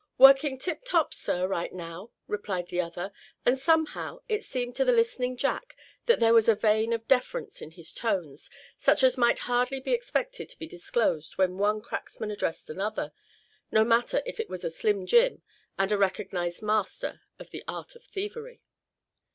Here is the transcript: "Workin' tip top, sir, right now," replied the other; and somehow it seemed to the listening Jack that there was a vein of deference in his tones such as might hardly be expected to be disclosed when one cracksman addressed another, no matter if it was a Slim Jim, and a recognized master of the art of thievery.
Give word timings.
"Workin' 0.17 0.57
tip 0.57 0.83
top, 0.83 1.13
sir, 1.13 1.47
right 1.47 1.71
now," 1.71 2.09
replied 2.27 2.69
the 2.69 2.81
other; 2.81 3.11
and 3.45 3.55
somehow 3.59 4.21
it 4.27 4.43
seemed 4.43 4.75
to 4.77 4.83
the 4.83 4.91
listening 4.91 5.37
Jack 5.37 5.77
that 6.07 6.19
there 6.19 6.33
was 6.33 6.49
a 6.49 6.55
vein 6.55 6.91
of 6.91 7.07
deference 7.07 7.61
in 7.61 7.69
his 7.69 7.93
tones 7.93 8.49
such 8.79 9.03
as 9.03 9.15
might 9.15 9.37
hardly 9.45 9.79
be 9.79 9.91
expected 9.91 10.49
to 10.49 10.57
be 10.57 10.65
disclosed 10.65 11.37
when 11.37 11.59
one 11.59 11.81
cracksman 11.83 12.31
addressed 12.31 12.67
another, 12.67 13.11
no 13.71 13.83
matter 13.83 14.23
if 14.25 14.39
it 14.39 14.49
was 14.49 14.63
a 14.63 14.71
Slim 14.71 15.05
Jim, 15.05 15.43
and 15.77 15.91
a 15.91 15.99
recognized 15.99 16.63
master 16.63 17.21
of 17.37 17.51
the 17.51 17.63
art 17.67 17.95
of 17.95 18.03
thievery. 18.03 18.63